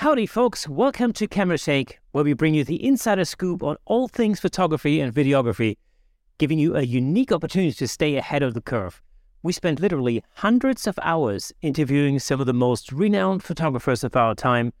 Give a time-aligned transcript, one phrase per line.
[0.00, 0.66] Howdy, folks.
[0.66, 4.98] Welcome to Camera Shake, where we bring you the insider scoop on all things photography
[4.98, 5.76] and videography,
[6.38, 9.02] giving you a unique opportunity to stay ahead of the curve.
[9.42, 14.34] We spent literally hundreds of hours interviewing some of the most renowned photographers of our
[14.34, 14.72] time,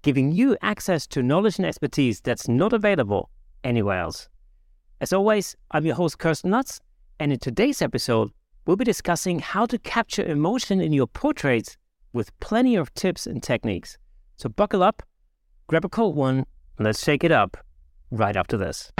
[0.00, 3.28] giving you access to knowledge and expertise that's not available
[3.64, 4.30] anywhere else.
[4.98, 6.80] As always, I'm your host, Kirsten Lutz,
[7.20, 8.30] and in today's episode,
[8.64, 11.76] we'll be discussing how to capture emotion in your portraits
[12.14, 13.98] with plenty of tips and techniques.
[14.44, 15.02] So buckle up,
[15.68, 16.44] grab a cold one,
[16.76, 17.56] and let's shake it up
[18.10, 18.92] right after this.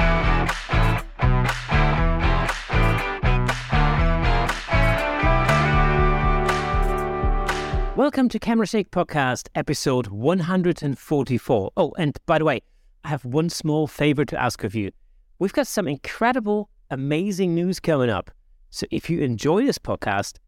[7.94, 11.72] Welcome to Camera Shake Podcast, episode 144.
[11.76, 12.62] Oh, and by the way,
[13.04, 14.92] I have one small favor to ask of you.
[15.38, 18.30] We've got some incredible, amazing news coming up.
[18.70, 20.38] So if you enjoy this podcast,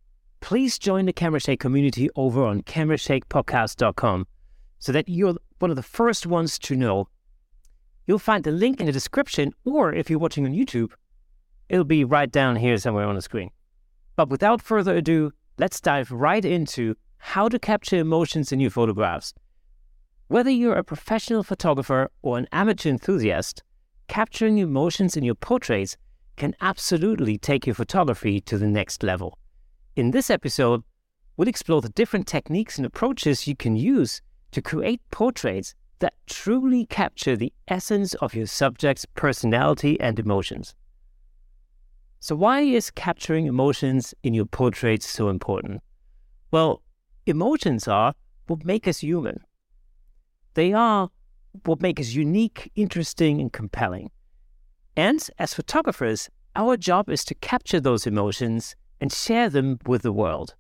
[0.41, 4.27] please join the Camera Shake community over on camerashakepodcast.com
[4.79, 7.09] so that you're one of the first ones to know.
[8.07, 10.93] You'll find the link in the description, or if you're watching on YouTube,
[11.69, 13.51] it'll be right down here somewhere on the screen.
[14.15, 19.35] But without further ado, let's dive right into how to capture emotions in your photographs.
[20.29, 23.63] Whether you're a professional photographer or an amateur enthusiast,
[24.09, 25.97] capturing emotions in your portraits
[26.37, 29.39] can absolutely take your photography to the next level.
[29.97, 30.83] In this episode,
[31.37, 34.21] we'll explore the different techniques and approaches you can use
[34.57, 40.75] to create portraits that truly capture the essence of your subject's personality and emotions.
[42.21, 45.83] So, why is capturing emotions in your portraits so important?
[46.53, 46.83] Well,
[47.27, 48.15] emotions are
[48.47, 49.41] what make us human.
[50.55, 51.11] They are
[51.67, 54.11] what make us unique, interesting, and compelling.
[54.97, 60.13] And as photographers, our job is to capture those emotions and share them with the
[60.13, 60.55] world.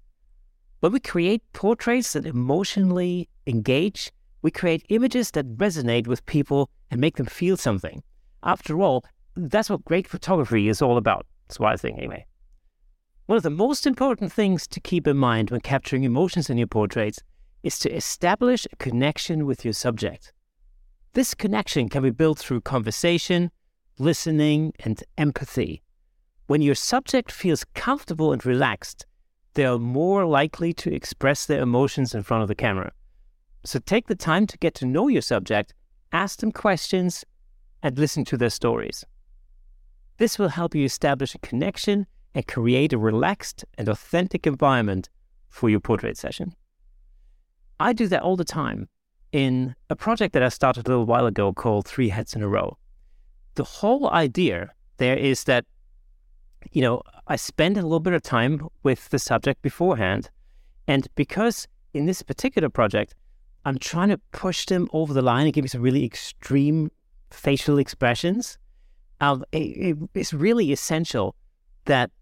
[0.80, 7.00] When we create portraits that emotionally engage, we create images that resonate with people and
[7.00, 8.02] make them feel something.
[8.42, 11.26] After all, that's what great photography is all about.
[11.46, 12.26] That's what I think, anyway.
[13.26, 16.68] One of the most important things to keep in mind when capturing emotions in your
[16.68, 17.18] portraits
[17.62, 20.32] is to establish a connection with your subject.
[21.14, 23.50] This connection can be built through conversation,
[23.98, 25.82] listening, and empathy.
[26.46, 29.06] When your subject feels comfortable and relaxed,
[29.54, 32.92] they are more likely to express their emotions in front of the camera.
[33.66, 35.74] So take the time to get to know your subject,
[36.12, 37.24] ask them questions,
[37.82, 39.04] and listen to their stories.
[40.18, 45.08] This will help you establish a connection and create a relaxed and authentic environment
[45.48, 46.54] for your portrait session.
[47.80, 48.88] I do that all the time
[49.32, 52.48] in a project that I started a little while ago called Three Heads in a
[52.48, 52.78] Row.
[53.56, 55.64] The whole idea there is that,
[56.70, 60.30] you know, I spend a little bit of time with the subject beforehand.
[60.86, 63.14] And because in this particular project,
[63.66, 66.88] I'm trying to push them over the line and give me some really extreme
[67.30, 68.58] facial expressions.
[69.20, 71.34] Um, it, it, it's really essential
[71.86, 72.12] that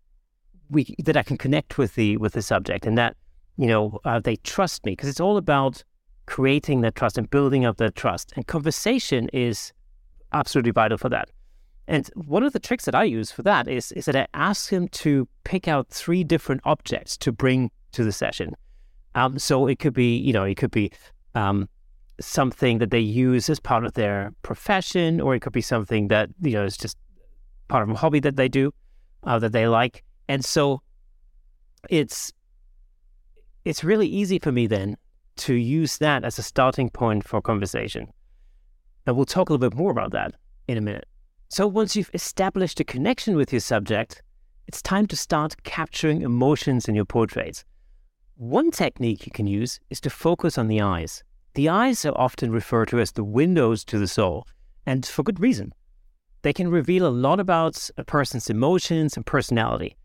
[0.70, 3.14] we that I can connect with the with the subject and that
[3.58, 5.84] you know uh, they trust me because it's all about
[6.24, 8.32] creating that trust and building up that trust.
[8.36, 9.74] And conversation is
[10.32, 11.28] absolutely vital for that.
[11.86, 14.70] And one of the tricks that I use for that is is that I ask
[14.70, 18.56] them to pick out three different objects to bring to the session.
[19.14, 20.90] Um, so it could be, you know, it could be
[21.34, 21.68] um,
[22.20, 26.30] something that they use as part of their profession, or it could be something that
[26.42, 26.96] you know is just
[27.68, 28.72] part of a hobby that they do
[29.24, 30.04] uh, that they like.
[30.28, 30.82] And so
[31.90, 32.32] it's
[33.64, 34.96] it's really easy for me then
[35.36, 38.08] to use that as a starting point for conversation.
[39.06, 40.34] And we'll talk a little bit more about that
[40.68, 41.06] in a minute.
[41.48, 44.22] So once you've established a connection with your subject,
[44.66, 47.64] it's time to start capturing emotions in your portraits.
[48.36, 51.22] One technique you can use is to focus on the eyes.
[51.54, 54.44] The eyes are often referred to as the windows to the soul,
[54.84, 55.72] and for good reason.
[56.42, 59.96] They can reveal a lot about a person's emotions and personality.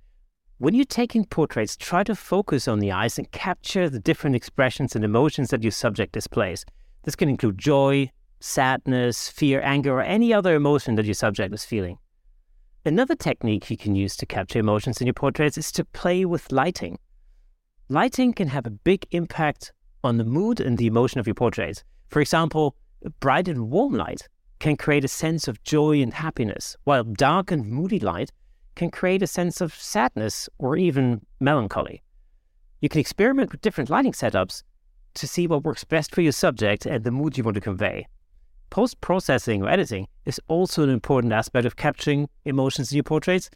[0.60, 4.96] When you're taking portraits, try to focus on the eyes and capture the different expressions
[4.96, 6.66] and emotions that your subject displays.
[7.06, 8.12] This can include joy,
[8.42, 11.98] sadness, fear, anger, or any other emotion that your subject is feeling.
[12.86, 16.52] Another technique you can use to capture emotions in your portraits is to play with
[16.52, 17.00] lighting.
[17.92, 21.84] Lighting can have a big impact on the mood and the emotion of your portrait.
[22.10, 22.76] For example,
[23.20, 24.28] bright and warm light
[24.60, 28.32] can create a sense of joy and happiness, while dark and moody light
[28.76, 32.04] can create a sense of sadness or even melancholy.
[32.80, 34.62] You can experiment with different lighting setups
[35.16, 38.06] to see what works best for your subject and the mood you want to convey.
[38.70, 43.50] Post processing or editing is also an important aspect of capturing emotions in your portraits.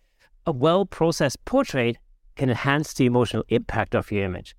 [0.47, 1.97] A well processed portrait
[2.35, 4.56] can enhance the emotional impact of your image.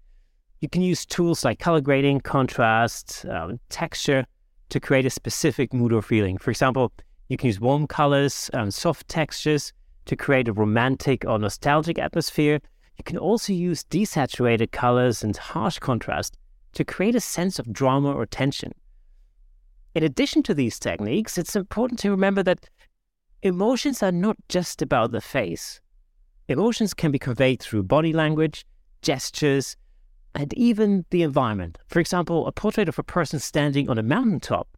[0.60, 4.24] You can use tools like color grading, contrast, um, texture
[4.70, 6.38] to create a specific mood or feeling.
[6.38, 6.92] For example,
[7.28, 9.72] you can use warm colors and soft textures
[10.06, 12.60] to create a romantic or nostalgic atmosphere.
[12.96, 16.36] You can also use desaturated colors and harsh contrast
[16.74, 18.72] to create a sense of drama or tension.
[19.94, 22.68] In addition to these techniques, it's important to remember that
[23.42, 25.80] emotions are not just about the face.
[26.48, 28.66] Emotions can be conveyed through body language,
[29.00, 29.76] gestures,
[30.34, 31.78] and even the environment.
[31.86, 34.68] For example, a portrait of a person standing on a mountaintop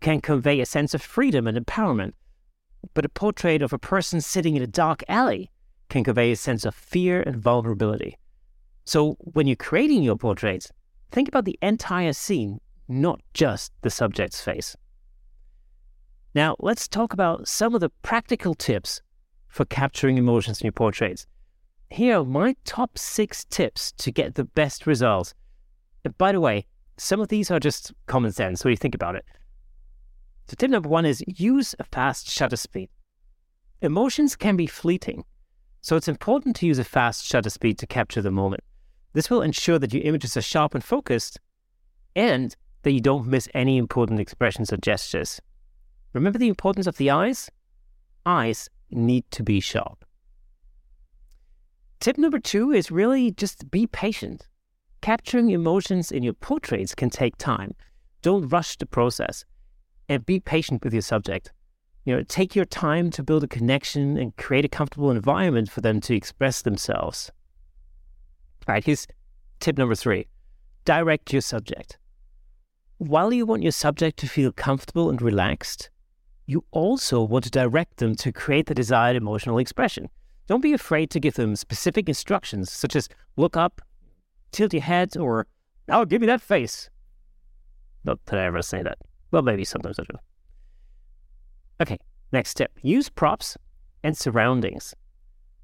[0.00, 2.12] can convey a sense of freedom and empowerment,
[2.94, 5.50] but a portrait of a person sitting in a dark alley
[5.88, 8.18] can convey a sense of fear and vulnerability.
[8.84, 10.70] So when you're creating your portraits,
[11.10, 14.76] think about the entire scene, not just the subject's face.
[16.34, 19.00] Now, let's talk about some of the practical tips
[19.48, 21.26] for capturing emotions in your portraits.
[21.90, 25.34] Here are my top six tips to get the best results.
[26.18, 26.66] By the way,
[26.96, 29.24] some of these are just common sense, so you think about it.
[30.48, 32.88] So, tip number one is use a fast shutter speed.
[33.80, 35.24] Emotions can be fleeting,
[35.80, 38.64] so it's important to use a fast shutter speed to capture the moment.
[39.12, 41.40] This will ensure that your images are sharp and focused,
[42.16, 45.40] and that you don't miss any important expressions or gestures.
[46.12, 47.50] Remember the importance of the eyes?
[48.24, 50.04] Eyes need to be sharp.
[52.00, 54.46] Tip number two is really just be patient.
[55.00, 57.74] Capturing emotions in your portraits can take time.
[58.22, 59.44] Don't rush the process
[60.08, 61.52] and be patient with your subject.
[62.04, 65.80] You know, take your time to build a connection and create a comfortable environment for
[65.80, 67.30] them to express themselves.
[68.66, 69.06] All right, here's
[69.60, 70.26] tip number three
[70.84, 71.98] direct your subject.
[72.96, 75.90] While you want your subject to feel comfortable and relaxed,
[76.48, 80.08] you also want to direct them to create the desired emotional expression.
[80.46, 83.06] Don't be afraid to give them specific instructions, such as
[83.36, 83.82] look up,
[84.50, 85.46] tilt your head, or
[85.86, 86.88] now give me that face.
[88.02, 88.96] Not that I ever say that.
[89.30, 90.18] Well, maybe sometimes I do.
[91.82, 91.98] Okay,
[92.32, 93.58] next tip use props
[94.02, 94.94] and surroundings.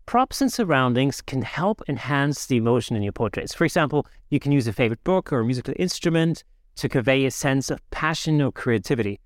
[0.04, 3.54] Props and surroundings can help enhance the emotion in your portraits.
[3.54, 6.44] For example, you can use a favorite book or a musical instrument
[6.76, 9.18] to convey a sense of passion or creativity.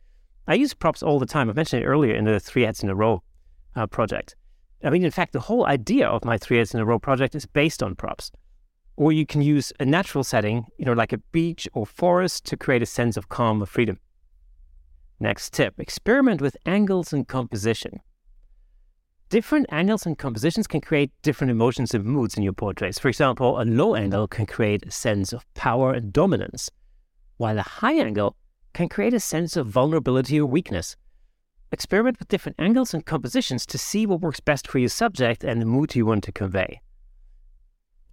[0.49, 1.49] I use props all the time.
[1.49, 3.23] I mentioned it earlier in the Three Heads in a Row
[3.77, 4.35] uh, project.
[4.85, 7.35] I mean, in fact, the whole idea of my three heads in a row project
[7.35, 8.31] is based on props.
[8.97, 12.57] Or you can use a natural setting, you know, like a beach or forest to
[12.57, 13.99] create a sense of calm or freedom.
[15.21, 18.01] Next tip experiment with angles and composition.
[19.31, 22.99] Different angles and compositions can create different emotions and moods in your portraits.
[22.99, 26.71] For example, a low angle can create a sense of power and dominance,
[27.37, 28.37] while a high angle
[28.79, 30.95] can create a sense of vulnerability or weakness.
[31.73, 35.61] Experiment with different angles and compositions to see what works best for your subject and
[35.61, 36.81] the mood you want to convey.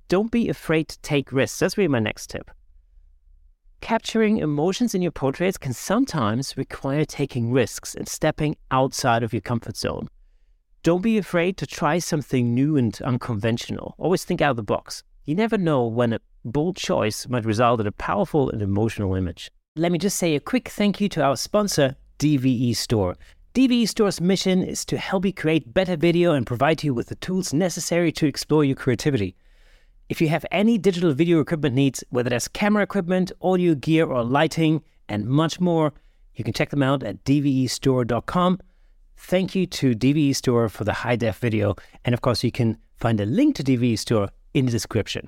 [0.07, 1.59] Don't be afraid to take risks.
[1.59, 2.50] That's really my next tip.
[3.79, 9.41] Capturing emotions in your portraits can sometimes require taking risks and stepping outside of your
[9.41, 10.07] comfort zone.
[10.81, 13.94] Don't be afraid to try something new and unconventional.
[14.00, 15.03] Always think out of the box.
[15.25, 19.51] You never know when a bold choice might result in a powerful and emotional image.
[19.77, 23.18] Let me just say a quick thank you to our sponsor, DVE Store.
[23.54, 27.16] DVE Store's mission is to help you create better video and provide you with the
[27.16, 29.36] tools necessary to explore your creativity.
[30.07, 34.24] If you have any digital video equipment needs, whether that's camera equipment, audio gear, or
[34.24, 35.92] lighting, and much more,
[36.36, 38.59] you can check them out at dvestore.com.
[39.18, 41.76] Thank you to DVE Store for the high def video.
[42.06, 45.28] And of course, you can find a link to DVE Store in the description.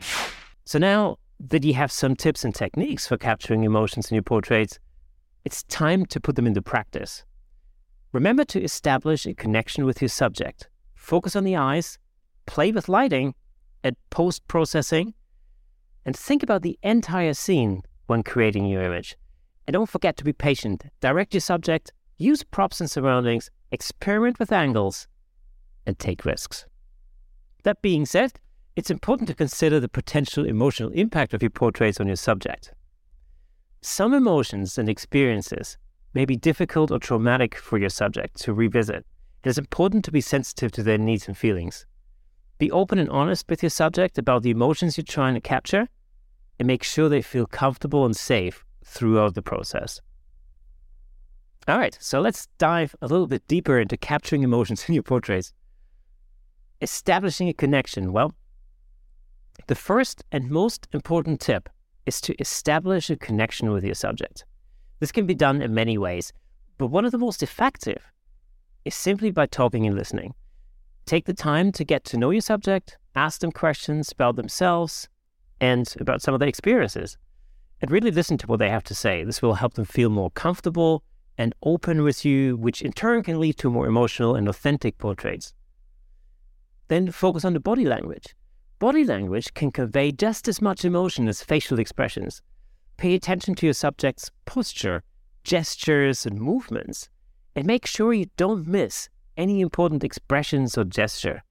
[0.64, 4.80] So now that you have some tips and techniques for capturing emotions in your portraits,
[5.46, 7.24] it's time to put them into practice.
[8.12, 10.70] Remember to establish a connection with your subject.
[10.96, 12.00] Focus on the eyes,
[12.46, 13.36] play with lighting
[13.84, 15.14] and post processing,
[16.06, 19.18] and think about the entire scene when creating your image.
[19.68, 20.86] And don't forget to be patient.
[21.02, 25.08] Direct your subject, use props and surroundings, experiment with angles,
[25.86, 26.66] and take risks.
[27.64, 28.40] That being said,
[28.78, 32.72] it's important to consider the potential emotional impact of your portraits on your subject.
[33.82, 35.80] Some emotions and experiences
[36.14, 39.04] may be difficult or traumatic for your subject to revisit,
[39.44, 41.88] it is important to be sensitive to their needs and feelings.
[42.60, 45.88] Be open and honest with your subject about the emotions you're trying to capture
[46.60, 50.02] and make sure they feel comfortable and safe throughout the process.
[51.68, 55.52] All right, so let's dive a little bit deeper into capturing emotions in your portraits.
[56.80, 58.14] Establishing a connection.
[58.14, 58.36] Well,
[59.66, 61.70] the first and most important tip
[62.06, 64.46] is to establish a connection with your subject.
[65.00, 66.32] This can be done in many ways,
[66.78, 68.02] but one of the most effective
[68.86, 70.34] is simply by talking and listening.
[71.06, 75.10] Take the time to get to know your subject, ask them questions about themselves,
[75.60, 77.18] and about some of their experiences.
[77.82, 79.24] And really listen to what they have to say.
[79.24, 81.04] This will help them feel more comfortable
[81.38, 85.54] and open with you, which in turn can lead to more emotional and authentic portraits.
[86.88, 88.36] Then focus on the body language.
[88.80, 92.44] Body language can convey just as much emotion as facial expressions.
[92.98, 95.04] Pay attention to your subject's posture,
[95.44, 97.10] gestures, and movements,
[97.56, 101.44] and make sure you don't miss any important expressions or gesture.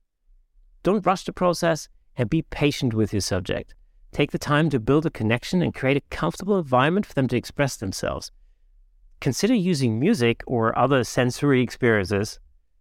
[0.85, 3.75] Don't rush the process and be patient with your subject.
[4.12, 7.37] Take the time to build a connection and create a comfortable environment for them to
[7.37, 8.30] express themselves.
[9.21, 12.38] Consider using music or other sensory experiences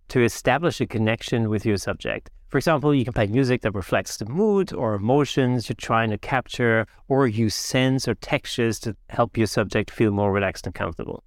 [0.09, 2.29] to establish a connection with your subject.
[2.47, 6.17] For example, you can play music that reflects the mood or emotions you're trying to
[6.17, 11.23] capture, or use scents or textures to help your subject feel more relaxed and comfortable.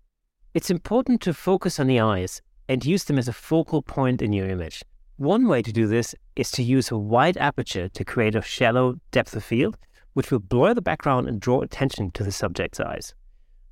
[0.55, 4.33] It's important to focus on the eyes and use them as a focal point in
[4.33, 4.83] your image.
[5.17, 8.95] One way to do this is to use a wide aperture to create a shallow
[9.11, 9.77] depth of field,
[10.13, 13.15] which will blur the background and draw attention to the subject's eyes.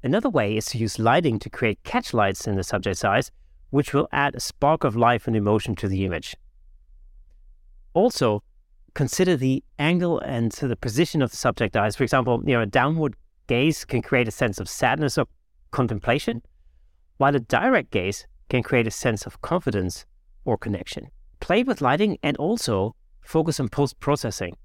[0.02, 3.30] Another way is to use lighting to create catchlights in the subject's eyes,
[3.70, 6.36] which will add a spark of life and emotion to the image.
[7.96, 8.42] Also,
[8.92, 11.96] consider the angle and the position of the subject eyes.
[11.96, 15.24] For example, you know, a downward gaze can create a sense of sadness or
[15.70, 16.42] contemplation,
[17.16, 20.04] while a direct gaze can create a sense of confidence
[20.44, 21.08] or connection.
[21.40, 24.58] Play with lighting and also focus on post processing.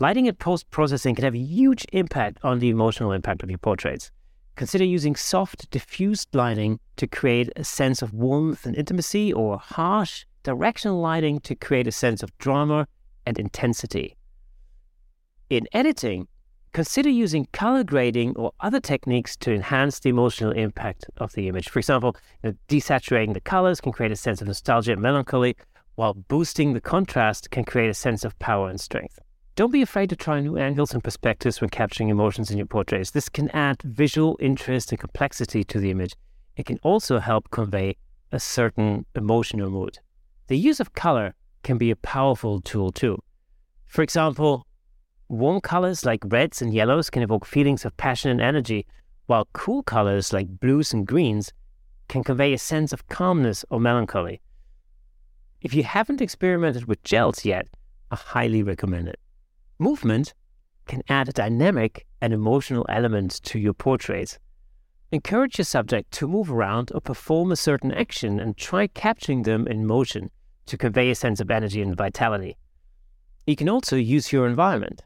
[0.00, 3.58] Lighting and post processing can have a huge impact on the emotional impact of your
[3.58, 4.10] portraits.
[4.56, 10.24] Consider using soft, diffused lighting to create a sense of warmth and intimacy, or harsh,
[10.46, 12.86] directional lighting to create a sense of drama
[13.26, 14.16] and intensity.
[15.50, 16.28] In editing,
[16.72, 21.68] consider using color grading or other techniques to enhance the emotional impact of the image.
[21.68, 25.56] For example, you know, desaturating the colors can create a sense of nostalgia and melancholy,
[25.96, 29.18] while boosting the contrast can create a sense of power and strength.
[29.56, 33.10] Don't be afraid to try new angles and perspectives when capturing emotions in your portraits.
[33.10, 36.14] This can add visual interest and complexity to the image.
[36.56, 37.96] It can also help convey
[38.30, 39.98] a certain emotional mood.
[40.48, 41.34] The use of color
[41.64, 43.18] can be a powerful tool too.
[43.84, 44.64] For example,
[45.28, 48.86] warm colors like reds and yellows can evoke feelings of passion and energy,
[49.26, 51.52] while cool colors like blues and greens
[52.06, 54.40] can convey a sense of calmness or melancholy.
[55.62, 57.66] If you haven't experimented with gels yet,
[58.12, 59.18] I highly recommend it.
[59.80, 60.32] Movement
[60.86, 64.38] can add a dynamic and emotional element to your portraits.
[65.10, 69.66] Encourage your subject to move around or perform a certain action and try capturing them
[69.66, 70.30] in motion
[70.66, 72.56] to convey a sense of energy and vitality.
[73.46, 75.04] You can also use your environment.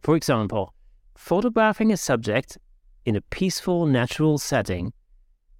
[0.00, 0.74] For example,
[1.16, 2.58] photographing a subject
[3.04, 4.92] in a peaceful, natural setting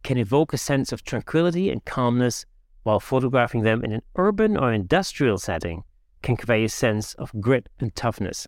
[0.03, 2.47] can evoke a sense of tranquility and calmness,
[2.83, 5.83] while photographing them in an urban or industrial setting
[6.23, 8.47] can convey a sense of grit and toughness.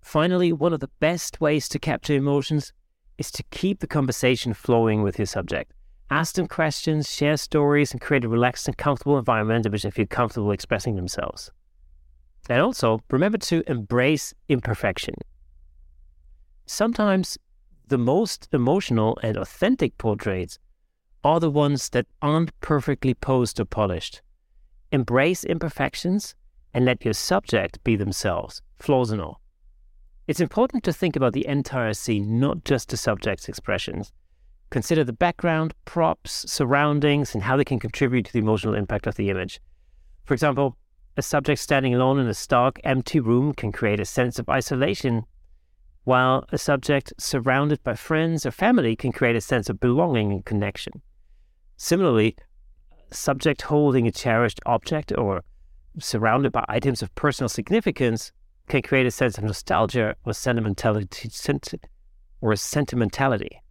[0.00, 2.72] Finally, one of the best ways to capture emotions
[3.18, 5.72] is to keep the conversation flowing with your subject.
[6.10, 9.90] Ask them questions, share stories, and create a relaxed and comfortable environment in which they
[9.90, 11.50] feel comfortable expressing themselves.
[12.48, 15.14] And also, remember to embrace imperfection.
[16.64, 17.36] Sometimes
[17.88, 20.58] the most emotional and authentic portraits
[21.24, 24.22] are the ones that aren't perfectly posed or polished.
[24.92, 26.34] Embrace imperfections
[26.72, 29.40] and let your subject be themselves, flaws and all.
[30.26, 34.12] It's important to think about the entire scene, not just the subject's expressions.
[34.70, 39.14] Consider the background, props, surroundings, and how they can contribute to the emotional impact of
[39.14, 39.60] the image.
[40.24, 40.76] For example,
[41.16, 45.24] a subject standing alone in a stark, empty room can create a sense of isolation,
[46.04, 50.44] while a subject surrounded by friends or family can create a sense of belonging and
[50.44, 51.00] connection.
[51.76, 52.36] Similarly,
[53.10, 55.42] a subject holding a cherished object or
[55.98, 58.32] surrounded by items of personal significance
[58.68, 61.30] can create a sense of nostalgia or sentimentality
[62.40, 63.62] or sentimentality.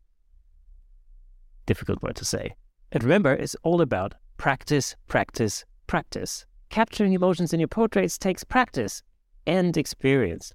[1.67, 2.55] Difficult word to say.
[2.91, 6.47] And remember, it's all about practice, practice, practice.
[6.69, 9.03] Capturing emotions in your portraits takes practice
[9.45, 10.51] and experience.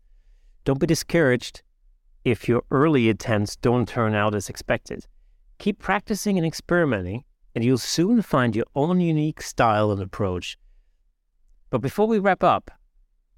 [0.65, 1.63] Don't be discouraged
[2.25, 5.07] if your early attempts don't turn out as expected.
[5.59, 7.23] Keep practicing and experimenting,
[7.55, 10.59] and you'll soon find your own unique style and approach
[11.73, 12.71] but before we wrap up,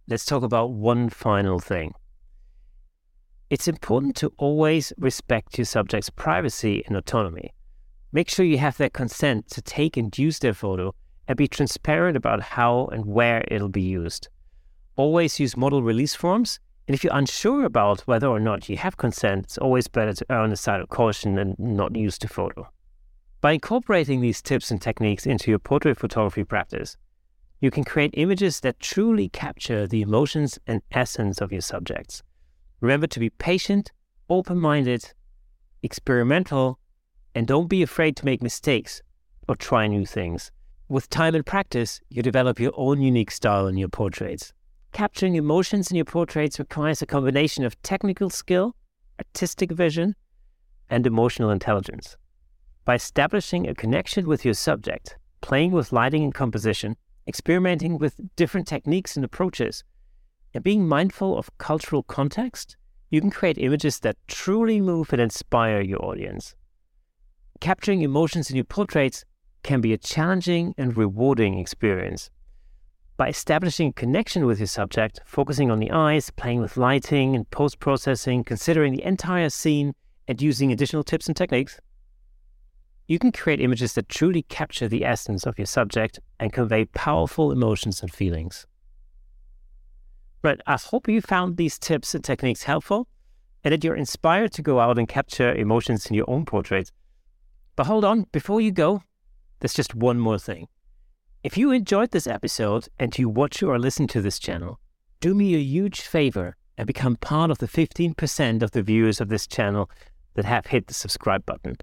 [0.09, 1.95] let's talk about one final thing.
[3.49, 7.55] It's important to always respect your subject's privacy and autonomy.
[8.15, 10.95] Make sure you have their consent to take and use their photo
[11.27, 14.29] and be transparent about how and where it'll be used.
[14.95, 18.97] Always use model release forms, and if you're unsure about whether or not you have
[18.97, 22.29] consent, it's always better to err on the side of caution and not use the
[22.29, 22.69] photo.
[23.41, 26.97] By incorporating these tips and techniques into your portrait photography practice,
[27.59, 32.23] you can create images that truly capture the emotions and essence of your subjects.
[32.81, 33.91] Remember to be patient,
[34.31, 35.13] open minded,
[35.83, 36.79] experimental,
[37.35, 39.03] and don't be afraid to make mistakes
[39.49, 40.51] or try new things.
[40.89, 44.53] With time and practice, you develop your own unique style in your portraits.
[44.93, 48.77] Capturing emotions in your portraits requires a combination of technical skill,
[49.19, 50.15] artistic vision,
[50.89, 52.17] and emotional intelligence.
[52.85, 58.69] By establishing a connection with your subject, playing with lighting and composition, experimenting with different
[58.69, 59.83] techniques and approaches,
[60.53, 62.77] and being mindful of cultural context,
[63.11, 66.55] you can create images that truly move and inspire your audience.
[67.65, 69.25] Capturing emotions in your portraits
[69.63, 72.29] can be a challenging and rewarding experience.
[73.17, 77.49] By establishing a connection with your subject, focusing on the eyes, playing with lighting and
[77.49, 79.95] post processing, considering the entire scene,
[80.29, 81.81] and using additional tips and techniques,
[83.09, 87.51] you can create images that truly capture the essence of your subject and convey powerful
[87.51, 88.67] emotions and feelings.
[90.43, 93.09] Right, I hope you found these tips and techniques helpful
[93.65, 96.93] and that you're inspired to go out and capture emotions in your own portraits.
[97.77, 99.03] But hold on, before you go,
[99.61, 100.69] there's just one more thing.
[101.43, 104.81] If you enjoyed this episode and you watch or listen to this channel,
[105.21, 109.29] do me a huge favor and become part of the 15% of the viewers of
[109.29, 109.91] this channel
[110.35, 111.77] that have hit the subscribe button.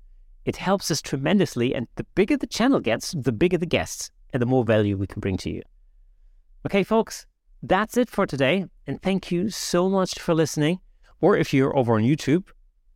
[0.45, 4.41] It helps us tremendously, and the bigger the channel gets, the bigger the guests and
[4.41, 5.62] the more value we can bring to you.
[6.65, 7.25] Okay, folks,
[7.62, 10.79] that's it for today, and thank you so much for listening,
[11.19, 12.45] or if you're over on YouTube,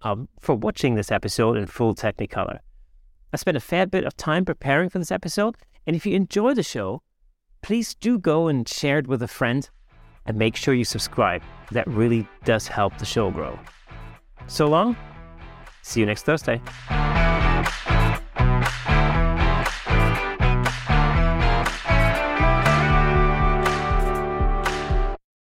[0.01, 2.59] um, for watching this episode in full Technicolor.
[3.35, 6.53] I spent a fair bit of time preparing for this episode, and if you enjoy
[6.53, 7.01] the show,
[7.61, 9.69] please do go and share it with a friend
[10.25, 11.41] and make sure you subscribe.
[11.73, 13.59] That really does help the show grow.
[14.47, 14.95] So long.
[15.81, 16.61] See you next Thursday.